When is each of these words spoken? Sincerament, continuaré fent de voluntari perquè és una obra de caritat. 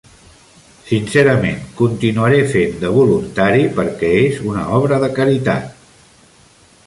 Sincerament, 0.91 1.59
continuaré 1.81 2.39
fent 2.53 2.73
de 2.85 2.91
voluntari 2.97 3.69
perquè 3.77 4.09
és 4.23 4.41
una 4.53 4.63
obra 4.81 5.01
de 5.05 5.11
caritat. 5.19 5.69